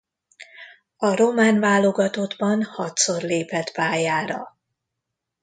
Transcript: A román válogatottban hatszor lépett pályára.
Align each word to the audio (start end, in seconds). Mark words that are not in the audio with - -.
A 0.97 1.15
román 1.15 1.59
válogatottban 1.59 2.63
hatszor 2.63 3.21
lépett 3.21 3.71
pályára. 3.71 4.57